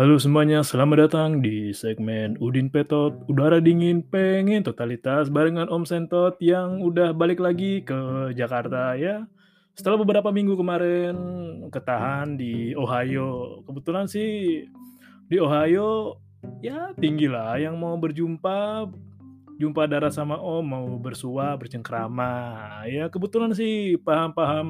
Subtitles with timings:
[0.00, 6.40] Halo semuanya, selamat datang di segmen Udin Petot Udara Dingin Pengen Totalitas barengan Om Sentot
[6.40, 9.28] yang udah balik lagi ke Jakarta ya.
[9.76, 11.12] Setelah beberapa minggu kemarin
[11.68, 14.64] ketahan di Ohio, kebetulan sih
[15.28, 16.16] di Ohio
[16.64, 18.88] ya tinggi lah yang mau berjumpa
[19.60, 22.32] jumpa darat sama Om mau bersua bercengkrama
[22.88, 24.68] ya kebetulan sih paham-paham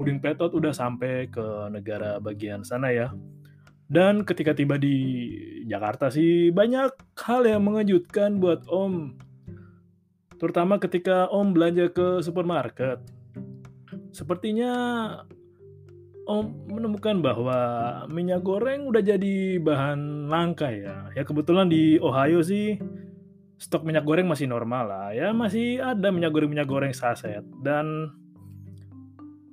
[0.00, 3.12] Udin Petot udah sampai ke negara bagian sana ya
[3.86, 4.96] dan ketika tiba di
[5.70, 6.90] Jakarta sih banyak
[7.22, 9.14] hal yang mengejutkan buat Om.
[10.42, 12.98] Terutama ketika Om belanja ke supermarket.
[14.10, 14.72] Sepertinya
[16.26, 17.58] Om menemukan bahwa
[18.10, 21.06] minyak goreng udah jadi bahan langka ya.
[21.14, 22.74] Ya kebetulan di Ohio sih
[23.56, 25.08] stok minyak goreng masih normal lah.
[25.14, 27.46] Ya masih ada minyak goreng-minyak goreng saset.
[27.62, 28.10] Dan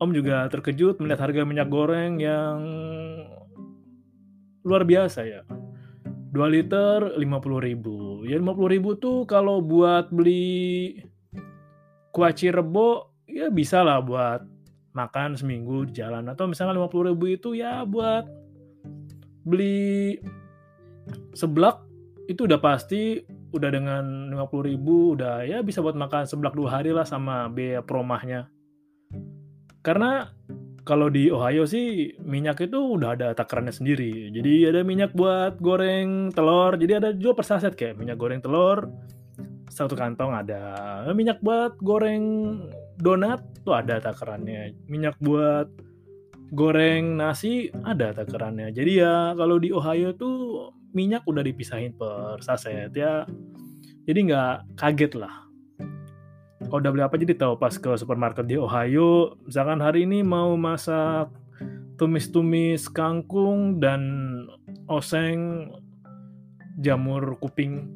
[0.01, 2.57] Om juga terkejut melihat harga minyak goreng yang
[4.63, 5.41] luar biasa ya.
[6.33, 7.21] 2 liter 50
[7.61, 8.25] ribu.
[8.25, 10.97] Ya 50 ribu tuh kalau buat beli
[12.09, 14.41] kuaci rebo ya bisa lah buat
[14.97, 16.25] makan seminggu di jalan.
[16.25, 18.25] Atau misalnya 50 ribu itu ya buat
[19.45, 20.17] beli
[21.37, 21.83] seblak
[22.31, 23.19] itu udah pasti
[23.53, 27.85] udah dengan 50 ribu udah ya bisa buat makan seblak dua hari lah sama biaya
[27.85, 28.49] promahnya.
[29.85, 30.31] Karena
[30.83, 34.27] kalau di Ohio sih minyak itu udah ada takarannya sendiri.
[34.35, 36.75] Jadi ada minyak buat goreng telur.
[36.75, 38.91] Jadi ada jual per saset kayak minyak goreng telur
[39.71, 41.07] satu kantong ada.
[41.15, 42.23] Minyak buat goreng
[42.99, 44.75] donat tuh ada takarannya.
[44.91, 45.71] Minyak buat
[46.51, 48.75] goreng nasi ada takarannya.
[48.75, 53.23] Jadi ya kalau di Ohio tuh minyak udah dipisahin per saset ya.
[54.03, 55.42] Jadi nggak kaget lah
[56.73, 60.57] kalau udah beli apa jadi tahu pas ke supermarket di Ohio misalkan hari ini mau
[60.57, 61.29] masak
[62.01, 64.01] tumis-tumis kangkung dan
[64.89, 65.69] oseng
[66.81, 67.93] jamur kuping.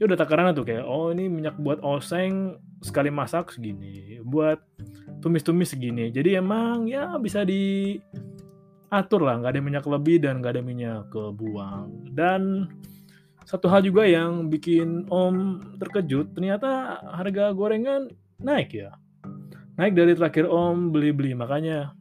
[0.00, 4.56] Ya udah takarannya tuh kayak oh ini minyak buat oseng sekali masak segini buat
[5.20, 6.08] tumis-tumis segini.
[6.08, 12.16] Jadi emang ya bisa diatur lah nggak ada minyak lebih dan nggak ada minyak kebuang.
[12.16, 12.72] Dan
[13.44, 18.08] satu hal juga yang bikin Om terkejut, ternyata harga gorengan
[18.40, 18.96] naik ya.
[19.76, 21.92] Naik dari terakhir Om beli-beli, makanya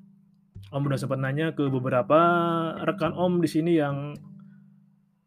[0.72, 2.20] Om udah sempat nanya ke beberapa
[2.88, 4.16] rekan Om di sini yang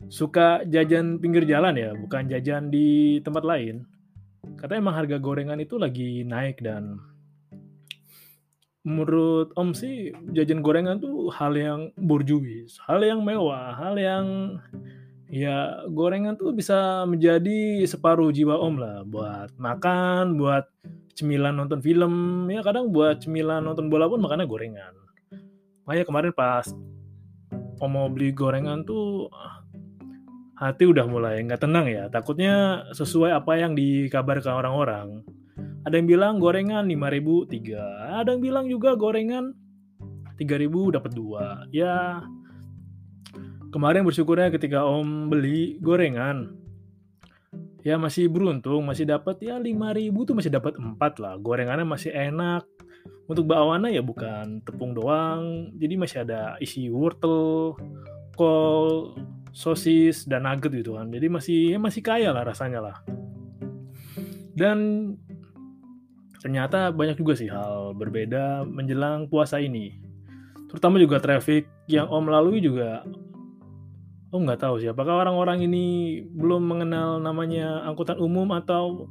[0.09, 3.85] suka jajan pinggir jalan ya, bukan jajan di tempat lain.
[4.57, 6.97] Katanya emang harga gorengan itu lagi naik dan
[8.87, 14.57] menurut Om sih jajan gorengan tuh hal yang burjuis, hal yang mewah, hal yang
[15.27, 20.71] Ya, gorengan tuh bisa menjadi separuh jiwa Om lah buat makan, buat
[21.19, 24.95] cemilan nonton film, ya kadang buat cemilan nonton bola pun makannya gorengan.
[25.83, 26.71] Makanya kemarin pas
[27.83, 29.27] Om mau beli gorengan tuh
[30.57, 32.07] hati udah mulai nggak tenang ya.
[32.07, 35.27] Takutnya sesuai apa yang dikabarkan orang-orang.
[35.87, 37.83] Ada yang bilang gorengan 5000 tiga,
[38.23, 39.55] ada yang bilang juga gorengan
[40.39, 41.67] 3000 dapat dua.
[41.71, 42.23] Ya,
[43.77, 46.57] kemarin bersyukurnya ketika Om beli gorengan
[47.85, 51.37] ya masih beruntung masih dapat ya 5000 tuh masih dapat 4 lah.
[51.37, 52.65] Gorengannya masih enak.
[53.29, 57.77] Untuk bawaannya ya bukan tepung doang jadi masih ada isi wortel
[58.33, 59.13] kol
[59.53, 61.13] sosis dan nugget gitu kan.
[61.13, 62.97] Jadi masih ya masih kaya lah rasanya lah.
[64.57, 65.13] Dan
[66.41, 70.01] ternyata banyak juga sih hal berbeda menjelang puasa ini.
[70.73, 73.05] Terutama juga traffic yang om lalui juga
[74.35, 75.85] Oh nggak tahu sih, apakah orang-orang ini
[76.27, 79.07] belum mengenal namanya angkutan umum atau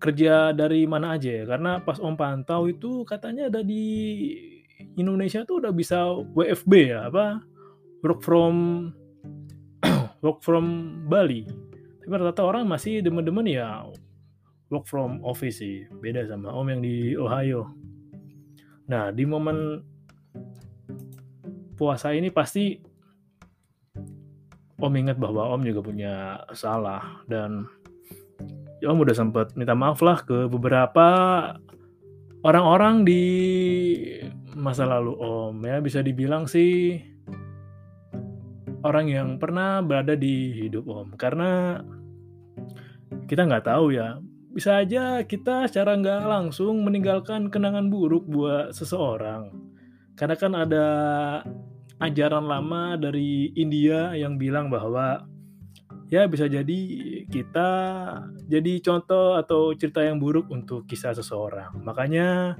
[0.00, 1.44] kerja dari mana aja ya?
[1.44, 3.84] Karena pas Om pantau itu katanya ada di
[4.96, 7.44] Indonesia tuh udah bisa WFB ya apa?
[8.00, 8.54] Work from
[10.24, 10.64] work from
[11.10, 11.44] Bali.
[12.00, 13.84] Tapi rata-rata orang masih demen-demen ya
[14.72, 15.84] work from office sih.
[16.00, 17.76] Beda sama om yang di Ohio.
[18.88, 19.82] Nah di momen
[21.76, 22.78] puasa ini pasti
[24.76, 27.64] om ingat bahwa om juga punya salah dan
[28.84, 31.08] ya om udah sempat minta maaf lah ke beberapa
[32.44, 33.24] orang-orang di
[34.56, 35.56] masa lalu om.
[35.64, 37.00] Ya bisa dibilang sih
[38.84, 41.08] orang yang pernah berada di hidup om.
[41.16, 41.80] Karena
[43.26, 44.20] kita nggak tahu ya
[44.56, 49.52] bisa aja kita secara nggak langsung meninggalkan kenangan buruk buat seseorang.
[50.16, 50.86] Karena kan ada
[52.00, 55.24] ajaran lama dari India yang bilang bahwa
[56.06, 56.80] ya bisa jadi
[57.26, 57.70] kita
[58.46, 61.82] jadi contoh atau cerita yang buruk untuk kisah seseorang.
[61.82, 62.58] Makanya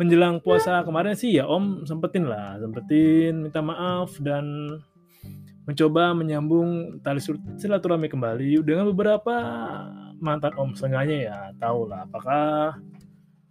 [0.00, 4.78] menjelang puasa kemarin sih ya Om sempetin lah, sempetin minta maaf dan
[5.68, 7.20] mencoba menyambung tali
[7.60, 9.36] silaturahmi kembali dengan beberapa
[10.18, 12.80] mantan Om sengaja ya tahu lah apakah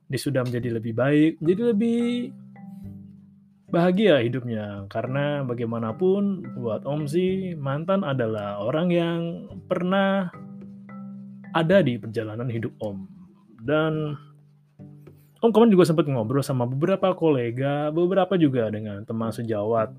[0.09, 2.33] dia sudah menjadi lebih baik, menjadi lebih
[3.69, 4.86] bahagia hidupnya.
[4.89, 9.19] Karena bagaimanapun buat Om sih mantan adalah orang yang
[9.69, 10.30] pernah
[11.54, 12.98] ada di perjalanan hidup Om.
[13.62, 14.13] Dan
[15.39, 19.95] Om kemarin juga sempat ngobrol sama beberapa kolega, beberapa juga dengan teman sejawat.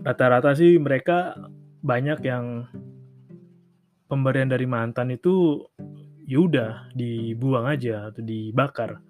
[0.00, 1.36] Rata-rata sih mereka
[1.80, 2.70] banyak yang
[4.06, 5.66] pemberian dari mantan itu
[6.30, 9.02] yaudah dibuang aja atau dibakar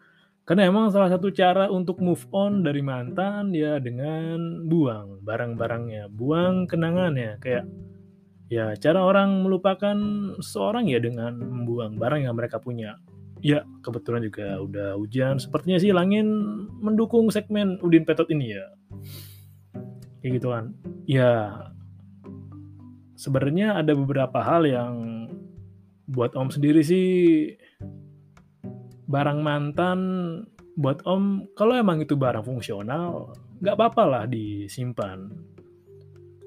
[0.50, 6.66] karena emang salah satu cara untuk move on dari mantan ya dengan buang barang-barangnya, buang
[6.66, 7.38] kenangannya.
[7.38, 7.70] Kayak
[8.50, 9.94] ya cara orang melupakan
[10.42, 12.98] seorang ya dengan membuang barang yang mereka punya.
[13.38, 15.38] Ya, kebetulan juga udah hujan.
[15.38, 16.26] Sepertinya sih langit
[16.82, 18.66] mendukung segmen Udin Petot ini ya.
[20.18, 20.74] Kayak gitu kan.
[21.06, 21.62] Ya,
[23.14, 24.94] sebenarnya ada beberapa hal yang
[26.10, 27.06] buat Om sendiri sih
[29.10, 29.98] barang mantan
[30.78, 35.34] buat om kalau emang itu barang fungsional nggak apa-apa lah disimpan.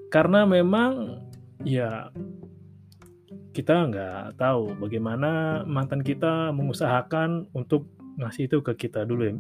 [0.08, 1.20] Karena memang
[1.68, 2.08] ya
[3.54, 7.86] kita nggak tahu bagaimana mantan kita mengusahakan untuk
[8.18, 9.36] ngasih itu ke kita dulu ya.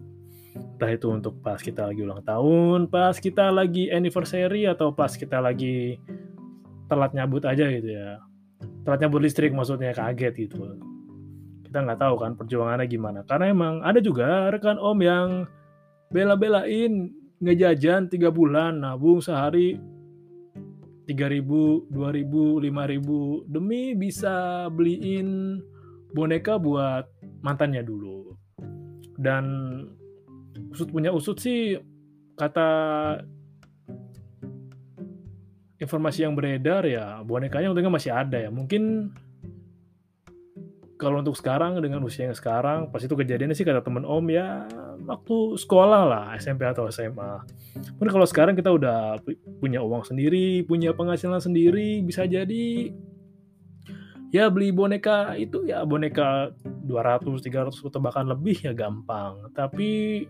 [0.54, 5.42] Entah itu untuk pas kita lagi ulang tahun pas kita lagi anniversary atau pas kita
[5.42, 5.98] lagi
[6.92, 8.22] telat nyabut aja gitu ya.
[8.86, 10.93] Telat nyabut listrik maksudnya kaget gitu
[11.74, 13.25] kita nggak tahu kan perjuangannya gimana.
[13.25, 15.50] Karena emang ada juga rekan om yang
[16.14, 17.10] bela-belain
[17.42, 19.81] ngejajan tiga bulan nabung sehari
[21.10, 23.42] tiga ribu dua ribu lima ribu.
[23.50, 25.58] Demi bisa beliin
[26.14, 27.10] boneka buat
[27.42, 28.38] mantannya dulu.
[29.18, 29.44] Dan
[30.78, 31.81] usut punya usut sih
[32.38, 32.70] kata
[35.81, 38.54] informasi yang beredar ya bonekanya untungnya masih ada ya.
[38.54, 39.10] Mungkin
[41.03, 44.63] kalau untuk sekarang dengan usia yang sekarang pas itu kejadiannya sih kata temen om ya
[45.03, 47.44] waktu sekolah lah SMP atau SMA.
[48.00, 49.19] Mungkin kalau sekarang kita udah
[49.59, 52.95] punya uang sendiri, punya penghasilan sendiri, bisa jadi
[54.33, 59.53] ya beli boneka itu ya boneka 200, 300 atau bahkan lebih ya gampang.
[59.53, 60.23] Tapi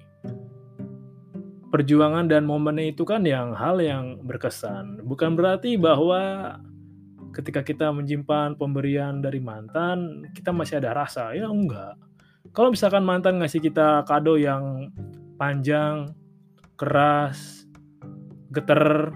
[1.73, 5.01] perjuangan dan momennya itu kan yang hal yang berkesan.
[5.07, 6.57] Bukan berarti bahwa
[7.33, 11.33] ketika kita menyimpan pemberian dari mantan, kita masih ada rasa.
[11.33, 11.97] Ya enggak.
[12.53, 14.93] Kalau misalkan mantan ngasih kita kado yang
[15.41, 16.13] panjang,
[16.77, 17.65] keras,
[18.53, 19.09] geter,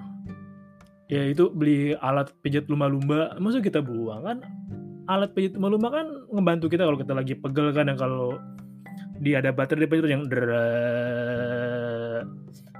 [1.05, 4.37] ya itu beli alat pijat lumba-lumba, maksud kita buang kan?
[5.05, 8.41] Alat pijat lumba-lumba kan ngebantu kita kalau kita lagi pegel kan, yang kalau
[9.21, 10.25] dia ada baterai di yang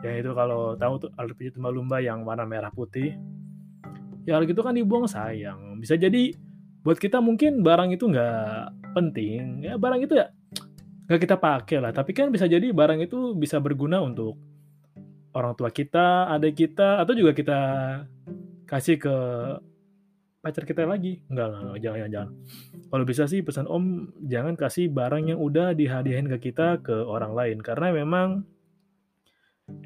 [0.06, 3.14] ya itu kalau tahu tuh alat pijat lumba-lumba yang warna merah putih
[4.28, 5.80] ya gitu kan dibuang sayang.
[5.80, 6.36] Bisa jadi
[6.84, 9.64] buat kita mungkin barang itu nggak penting.
[9.64, 10.28] Ya barang itu ya
[11.08, 11.96] nggak kita pakai lah.
[11.96, 14.36] Tapi kan bisa jadi barang itu bisa berguna untuk
[15.32, 17.60] orang tua kita adik kita atau juga kita
[18.68, 19.16] kasih ke
[20.44, 21.24] pacar kita lagi.
[21.32, 22.30] Enggak lah jangan jangan.
[22.92, 27.32] Kalau bisa sih pesan om jangan kasih barang yang udah dihadiahin ke kita ke orang
[27.32, 27.58] lain.
[27.64, 28.44] Karena memang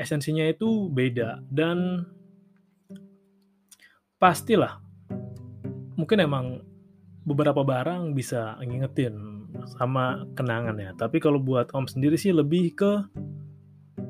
[0.01, 1.45] esensinya itu beda.
[1.50, 2.05] Dan
[4.22, 4.78] pastilah
[5.98, 6.46] mungkin emang
[7.25, 9.42] beberapa barang bisa ngingetin
[9.78, 10.92] sama kenangan ya.
[10.94, 12.92] Tapi kalau buat Om sendiri sih lebih ke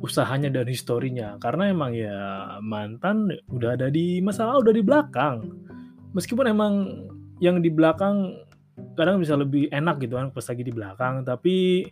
[0.04, 1.40] usahanya dan historinya.
[1.40, 2.20] Karena emang ya
[2.60, 5.36] mantan udah ada di masa lalu, udah di belakang.
[6.12, 6.74] Meskipun emang
[7.40, 8.36] yang di belakang
[9.00, 11.24] kadang bisa lebih enak gitu kan pas lagi di belakang.
[11.24, 11.88] Tapi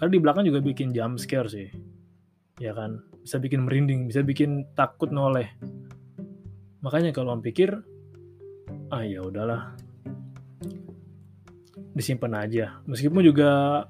[0.00, 1.68] karena di belakang juga bikin jump scare sih.
[2.60, 5.50] ya kan bisa bikin merinding bisa bikin takut noleh
[6.82, 7.80] makanya kalau om pikir
[8.92, 9.72] ah ya udahlah.
[11.96, 12.82] Disimpan aja.
[12.84, 13.84] Meskipun juga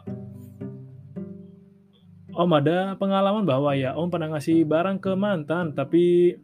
[2.32, 6.36] om ada pengalaman bahwa ya om pernah ngasih barang ke mantan tapi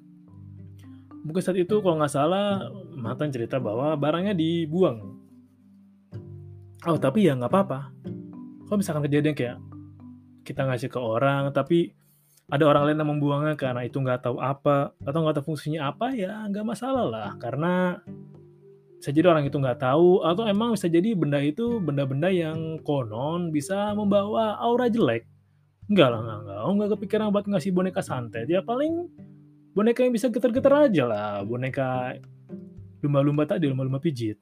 [1.24, 5.18] mungkin saat itu kalau nggak salah mantan cerita bahwa barangnya dibuang.
[6.86, 7.92] Oh tapi ya nggak apa-apa.
[8.68, 9.58] Kalau misalkan kejadian kayak
[10.44, 11.92] kita ngasih ke orang tapi
[12.48, 16.16] ada orang lain yang membuangnya karena itu nggak tahu apa atau nggak tahu fungsinya apa
[16.16, 17.30] ya nggak masalah lah.
[17.36, 18.00] Karena
[18.98, 23.52] bisa jadi orang itu nggak tahu atau emang bisa jadi benda itu benda-benda yang konon
[23.52, 25.28] bisa membawa aura jelek.
[25.92, 28.48] Enggak lah enggak enggak oh nggak kepikiran buat ngasih boneka santet.
[28.48, 29.12] Ya paling
[29.76, 31.44] boneka yang bisa getar-getar aja lah.
[31.44, 32.16] Boneka
[33.04, 34.40] lumba-lumba tadi lumba-lumba pijit.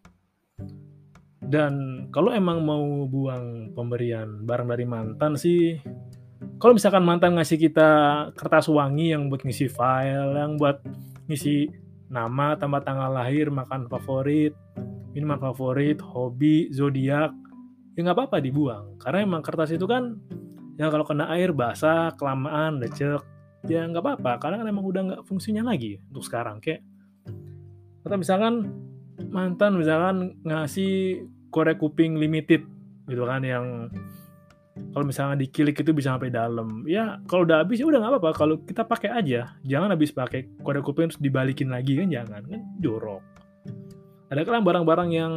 [1.42, 5.78] Dan kalau emang mau buang pemberian barang dari mantan sih
[6.56, 7.88] kalau misalkan mantan ngasih kita
[8.36, 10.80] kertas wangi yang buat ngisi file yang buat
[11.28, 11.68] ngisi
[12.08, 14.54] nama tambah tanggal lahir makan favorit
[15.16, 17.32] minuman favorit hobi zodiak
[17.96, 19.00] ya nggak apa-apa dibuang.
[19.00, 20.20] Karena emang kertas itu kan
[20.76, 23.24] ya kalau kena air basah kelamaan lecek
[23.64, 24.32] ya nggak apa-apa.
[24.38, 26.84] Karena kan emang udah nggak fungsinya lagi untuk sekarang kayak
[28.04, 28.70] atau misalkan
[29.32, 32.62] mantan misalkan ngasih korek kuping limited
[33.08, 33.90] gitu kan yang
[34.76, 36.84] kalau misalnya dikilik itu bisa sampai dalam.
[36.88, 38.30] Ya kalau udah habis ya udah nggak apa-apa.
[38.36, 42.60] Kalau kita pakai aja jangan habis pakai kode kuping terus dibalikin lagi kan jangan kan
[42.80, 43.20] jorok.
[44.32, 45.32] Ada kan barang-barang yang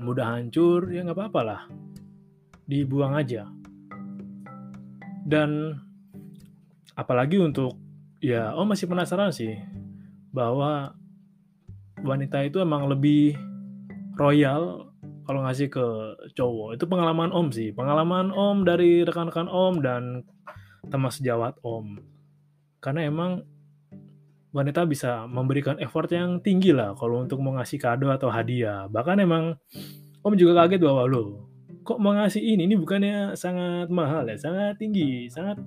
[0.00, 1.60] mudah hancur ya nggak apa-apa lah.
[2.64, 3.48] Dibuang aja.
[5.26, 5.76] Dan
[6.96, 7.76] apalagi untuk
[8.24, 9.52] ya oh masih penasaran sih
[10.32, 10.96] bahwa
[12.04, 13.36] wanita itu emang lebih
[14.16, 14.85] royal
[15.26, 15.86] kalau ngasih ke
[16.38, 17.74] cowok itu pengalaman om sih.
[17.74, 20.22] Pengalaman om dari rekan-rekan om dan
[20.86, 21.98] teman sejawat om.
[22.78, 23.42] Karena emang
[24.54, 28.86] wanita bisa memberikan effort yang tinggi lah kalau untuk mau ngasih kado atau hadiah.
[28.86, 29.58] Bahkan emang
[30.22, 31.24] om juga kaget bahwa lo
[31.82, 32.70] kok mau ngasih ini?
[32.70, 34.38] Ini bukannya sangat mahal ya?
[34.38, 35.58] Sangat tinggi sangat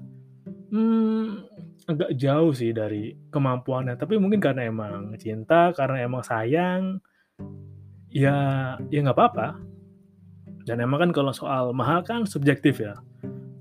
[0.72, 1.48] hmm,
[1.88, 4.00] agak jauh sih dari kemampuannya.
[4.00, 7.04] Tapi mungkin karena emang cinta karena emang sayang
[8.14, 8.36] ya
[8.90, 9.48] ya nggak apa-apa.
[10.66, 13.02] Dan emang kan kalau soal mahal kan subjektif ya.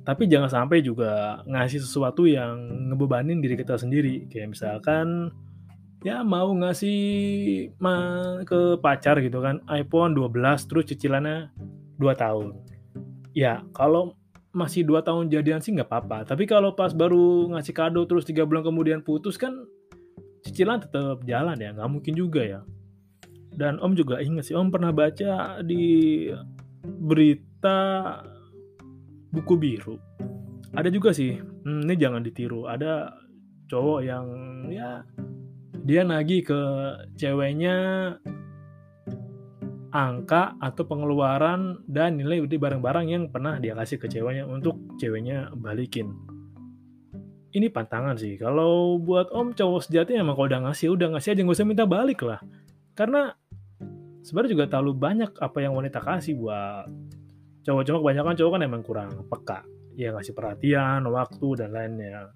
[0.05, 2.57] Tapi jangan sampai juga ngasih sesuatu yang
[2.93, 4.29] ngebebanin diri kita sendiri.
[4.29, 5.33] Kayak misalkan
[6.05, 6.99] ya mau ngasih
[7.81, 7.97] ma
[8.45, 11.53] ke pacar gitu kan iPhone 12 terus cicilannya
[12.01, 12.57] 2 tahun.
[13.37, 14.17] Ya kalau
[14.57, 16.25] masih 2 tahun jadian sih nggak apa-apa.
[16.29, 19.69] Tapi kalau pas baru ngasih kado terus tiga bulan kemudian putus kan
[20.45, 22.61] cicilan tetap jalan ya nggak mungkin juga ya
[23.59, 26.31] dan Om juga ingat sih Om pernah baca di
[26.87, 27.79] berita
[29.35, 29.99] buku biru.
[30.79, 32.71] Ada juga sih hmm, ini jangan ditiru.
[32.71, 33.19] Ada
[33.67, 34.27] cowok yang
[34.71, 35.03] ya
[35.83, 36.61] dia nagih ke
[37.19, 37.77] ceweknya
[39.89, 45.51] angka atau pengeluaran dan nilai di barang-barang yang pernah dia kasih ke ceweknya untuk ceweknya
[45.57, 46.13] balikin.
[47.49, 48.37] Ini pantangan sih.
[48.37, 51.89] Kalau buat om cowok sejati emang kalau udah ngasih udah ngasih aja nggak usah minta
[51.89, 52.39] balik lah.
[52.93, 53.33] Karena
[54.23, 56.87] sebenarnya juga terlalu banyak apa yang wanita kasih buat
[57.67, 58.01] cowok-cowok.
[58.03, 59.61] Kebanyakan cowok kan emang kurang peka.
[59.99, 62.33] Ya ngasih perhatian waktu dan lainnya.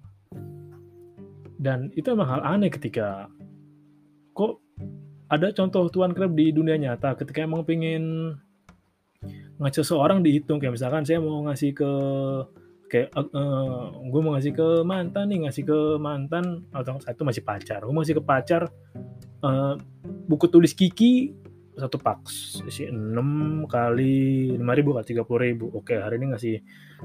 [1.55, 3.31] Dan itu emang hal aneh ketika
[4.35, 4.59] kok
[5.31, 8.35] ada contoh tuan krep di dunia nyata ketika emang pengen
[9.57, 10.59] ngasih seorang dihitung.
[10.59, 11.91] Kayak misalkan saya mau ngasih ke
[12.91, 17.41] kayak uh, uh, gue mau ngasih ke mantan nih ngasih ke mantan atau satu masih
[17.41, 17.81] pacar.
[17.81, 18.69] Gue masih ke pacar
[19.41, 19.73] uh,
[20.27, 21.42] buku tulis Kiki
[21.73, 22.29] satu pak
[22.69, 25.65] isi 6 kali 5 ribu kali 30 ribu.
[25.73, 26.55] Oke hari ini ngasih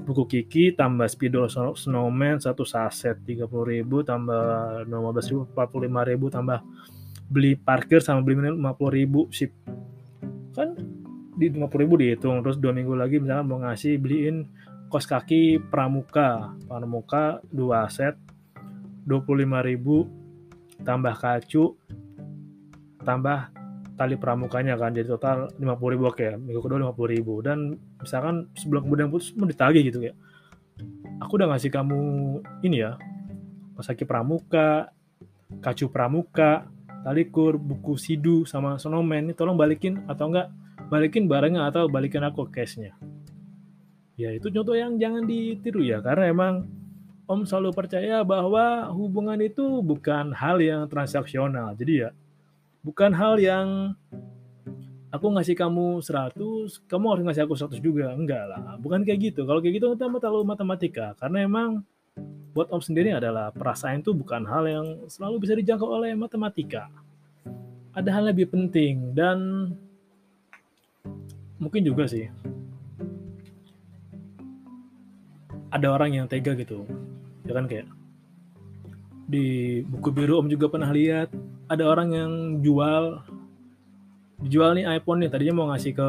[0.04, 6.60] buku Kiki tambah spidol snowman satu saset 30 ribu tambah 15 ribu 45 ribu tambah
[7.28, 9.52] beli parkir sama beli minum 50 ribu sip.
[10.52, 10.76] Kan
[11.38, 14.44] di 50 ribu dihitung terus dua minggu lagi misalnya mau ngasih beliin
[14.92, 16.52] kos kaki pramuka.
[16.68, 18.20] Pramuka dua set
[19.08, 20.04] 25 ribu
[20.84, 21.74] tambah kacu
[23.02, 23.50] tambah
[23.98, 24.94] tali pramukanya kan.
[24.94, 26.38] Jadi total 50 ribu oke.
[26.38, 27.42] Minggu kedua 50 ribu.
[27.42, 30.14] Dan misalkan sebelum kemudian putus mau ditagih gitu ya
[31.18, 32.00] aku udah ngasih kamu
[32.62, 32.94] ini ya
[33.74, 34.90] Kosaki Pramuka
[35.62, 36.66] Kacu Pramuka
[36.98, 39.30] Talikur buku Sidu sama Sonomen.
[39.30, 40.50] Ini tolong balikin atau enggak?
[40.90, 42.94] Balikin barangnya atau balikin aku cashnya
[44.18, 46.66] ya itu contoh yang jangan ditiru ya karena emang
[47.28, 51.76] Om selalu percaya bahwa hubungan itu bukan hal yang transaksional.
[51.76, 52.10] Jadi ya
[52.82, 53.96] bukan hal yang
[55.08, 56.36] aku ngasih kamu 100,
[56.88, 58.12] kamu harus ngasih aku 100 juga.
[58.12, 59.48] Enggak lah, bukan kayak gitu.
[59.48, 61.16] Kalau kayak gitu kita terlalu matematika.
[61.16, 61.82] Karena emang
[62.52, 66.90] buat Om sendiri adalah perasaan itu bukan hal yang selalu bisa dijangkau oleh matematika.
[67.94, 69.70] Ada hal lebih penting dan
[71.58, 72.30] mungkin juga sih
[75.68, 76.86] ada orang yang tega gitu
[77.44, 77.90] ya kan kayak
[79.28, 81.28] di buku biru om juga pernah lihat
[81.68, 82.32] ada orang yang
[82.64, 83.20] jual
[84.40, 86.08] dijual nih iPhone nih tadinya mau ngasih ke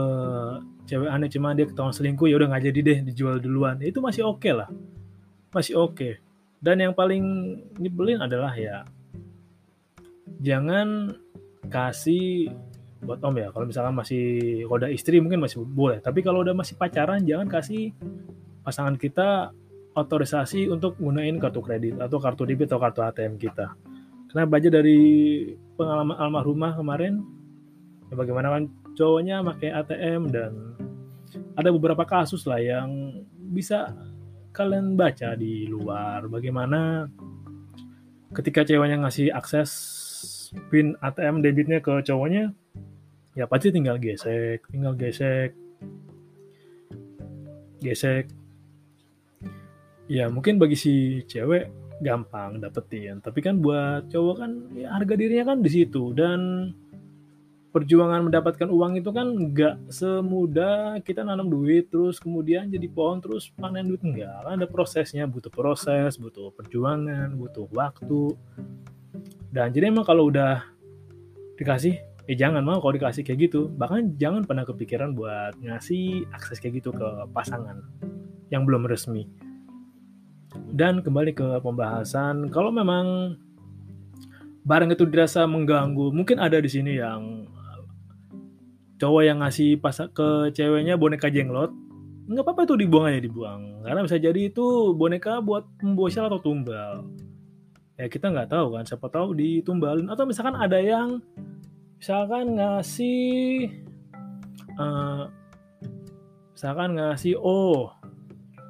[0.90, 3.78] cewek aneh cuma dia ketahuan selingkuh ya udah nggak jadi deh dijual duluan.
[3.84, 4.70] Itu masih oke okay lah.
[5.54, 5.96] Masih oke.
[5.96, 6.14] Okay.
[6.60, 7.24] dan yang paling
[7.80, 8.84] nyebelin adalah ya
[10.44, 11.16] jangan
[11.72, 12.52] kasih
[13.00, 13.48] buat om ya.
[13.56, 14.26] Kalau misalkan masih
[14.68, 16.04] koda istri mungkin masih boleh.
[16.04, 17.96] Tapi kalau udah masih pacaran jangan kasih
[18.64, 19.56] pasangan kita
[19.96, 23.74] otorisasi untuk gunain kartu kredit atau kartu debit atau kartu ATM kita
[24.30, 25.02] karena baca dari
[25.74, 27.26] pengalaman almarhumah kemarin
[28.10, 30.52] ya bagaimana kan cowoknya pakai ATM dan
[31.58, 33.22] ada beberapa kasus lah yang
[33.54, 33.94] bisa
[34.54, 36.26] kalian baca di luar.
[36.28, 37.10] Bagaimana
[38.34, 39.72] ketika ceweknya ngasih akses
[40.70, 42.54] pin ATM debitnya ke cowoknya
[43.38, 45.54] ya pasti tinggal gesek tinggal gesek
[47.80, 48.26] gesek.
[50.10, 51.70] Ya mungkin bagi si cewek
[52.00, 53.20] gampang dapetin.
[53.20, 56.16] Tapi kan buat cowok kan ya harga dirinya kan di situ.
[56.16, 56.72] Dan
[57.70, 63.52] perjuangan mendapatkan uang itu kan nggak semudah kita nanam duit terus kemudian jadi pohon terus
[63.54, 64.02] panen duit.
[64.02, 65.30] Enggak kan ada prosesnya.
[65.30, 68.34] Butuh proses butuh perjuangan butuh waktu.
[69.50, 70.62] Dan jadi emang kalau udah
[71.60, 76.62] dikasih eh jangan mau kalau dikasih kayak gitu bahkan jangan pernah kepikiran buat ngasih akses
[76.62, 77.82] kayak gitu ke pasangan
[78.54, 79.26] yang belum resmi
[80.74, 83.38] dan kembali ke pembahasan kalau memang
[84.66, 87.46] barang itu dirasa mengganggu mungkin ada di sini yang
[89.00, 91.72] cowok yang ngasih pas ke ceweknya boneka jenglot
[92.30, 93.82] nggak apa-apa itu dibuang aja dibuang.
[93.82, 97.10] Karena bisa jadi itu boneka buat membawa atau tumbal.
[97.98, 100.06] Ya kita nggak tahu kan siapa tahu ditumbalin.
[100.14, 101.26] Atau misalkan ada yang
[101.98, 103.66] misalkan ngasih
[104.78, 105.26] uh,
[106.54, 107.98] misalkan ngasih oh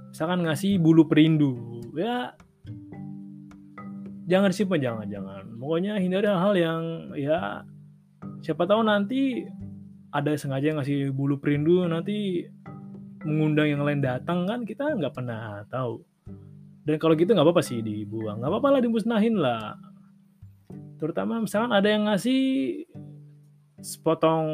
[0.08, 2.34] misalkan ngasih bulu perindu ya
[4.30, 5.44] jangan simpan jangan jangan.
[5.58, 6.82] Pokoknya hindari hal-hal yang
[7.18, 7.66] ya
[8.46, 9.46] siapa tahu nanti
[10.10, 12.46] ada sengaja ngasih bulu perindu nanti
[13.26, 16.06] mengundang yang lain datang kan kita nggak pernah tahu.
[16.86, 18.42] Dan kalau gitu nggak apa-apa sih dibuang.
[18.42, 19.78] Nggak apa-apa lah dimusnahin lah.
[20.98, 22.42] Terutama misalkan ada yang ngasih
[23.80, 24.46] sepotong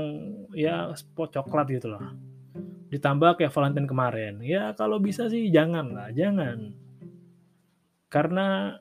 [0.54, 2.14] ya spot coklat gitu loh
[2.94, 4.34] ditambah kayak Valentine kemarin.
[4.40, 6.72] Ya kalau bisa sih jangan lah jangan
[8.16, 8.72] karena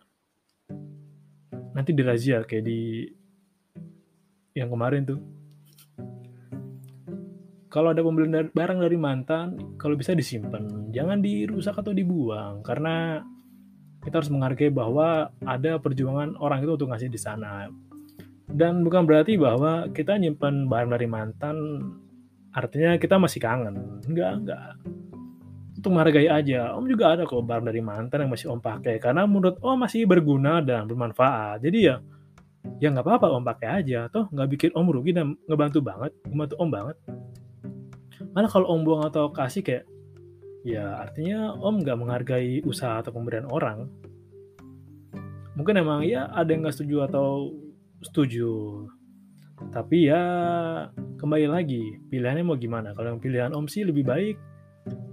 [1.74, 3.02] nanti dirazia kayak di
[4.54, 5.18] yang kemarin tuh.
[7.66, 10.94] Kalau ada pembelian barang dari mantan kalau bisa disimpan.
[10.94, 13.26] Jangan dirusak atau dibuang karena
[14.06, 17.66] kita harus menghargai bahwa ada perjuangan orang itu untuk ngasih di sana.
[18.46, 21.56] Dan bukan berarti bahwa kita nyimpan barang dari mantan
[22.54, 23.98] artinya kita masih kangen.
[24.06, 24.93] Enggak enggak
[25.84, 26.72] untuk menghargai aja.
[26.72, 28.96] Om juga ada kok barang dari mantan yang masih om pakai.
[28.96, 31.60] Karena menurut om masih berguna dan bermanfaat.
[31.60, 32.00] Jadi ya
[32.80, 34.08] ya nggak apa-apa om pakai aja.
[34.08, 36.96] Toh nggak bikin om rugi dan ngebantu banget ngebantu om banget.
[38.32, 39.84] Malah kalau om buang atau kasih kayak
[40.64, 43.84] ya artinya om nggak menghargai usaha atau pemberian orang.
[45.60, 47.52] Mungkin emang ya ada yang nggak setuju atau
[48.00, 48.88] setuju.
[49.68, 50.22] Tapi ya
[51.20, 52.96] kembali lagi pilihannya mau gimana?
[52.96, 54.53] Kalau yang pilihan om sih lebih baik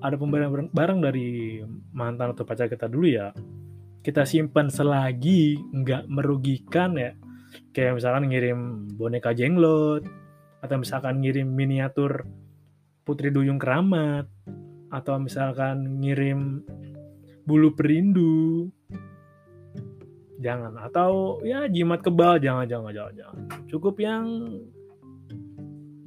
[0.04, 1.62] ada pemberian barang dari
[1.96, 3.32] mantan atau pacar kita dulu ya
[4.02, 7.14] kita simpan selagi nggak merugikan ya.
[7.72, 8.60] Kayak misalkan ngirim
[8.98, 10.04] boneka jenglot
[10.62, 12.26] atau misalkan ngirim miniatur
[13.06, 14.26] putri duyung keramat
[14.90, 16.66] atau misalkan ngirim
[17.46, 18.74] bulu perindu.
[20.42, 23.38] Jangan atau ya jimat kebal jangan jangan jangan jangan.
[23.70, 24.26] Cukup yang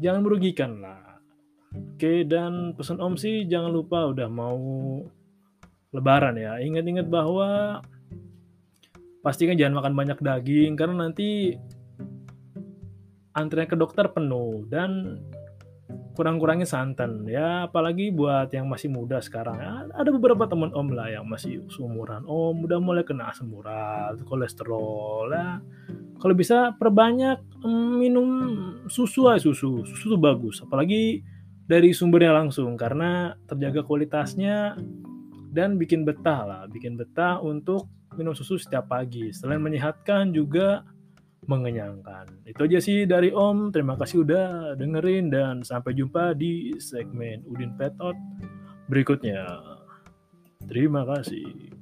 [0.03, 1.04] jangan merugikan lah
[1.94, 4.59] oke dan pesan om sih jangan lupa udah mau
[5.94, 6.59] lebaran ya.
[6.59, 7.78] Ingat-ingat bahwa
[9.22, 11.54] pastikan jangan makan banyak daging karena nanti
[13.30, 15.22] antrian ke dokter penuh dan
[16.18, 17.70] kurang-kurangin santan ya.
[17.70, 19.54] Apalagi buat yang masih muda sekarang.
[19.54, 24.18] Ya, ada beberapa teman om lah yang masih seumuran om udah mulai kena asam urat
[24.26, 25.62] kolesterol ya.
[26.18, 28.28] Kalau bisa perbanyak mm, minum
[28.90, 29.87] susu aja susu.
[29.87, 31.22] Susu tuh bagus apalagi
[31.64, 34.77] dari sumbernya langsung karena terjaga kualitasnya
[35.55, 40.87] dan bikin betah lah bikin betah untuk minum susu setiap pagi selain menyehatkan juga
[41.44, 42.48] mengenyangkan.
[42.48, 43.68] Itu aja sih dari Om.
[43.72, 48.16] Terima kasih udah dengerin dan sampai jumpa di segmen Udin Petot
[48.88, 49.44] berikutnya.
[50.64, 51.72] Terima kasih.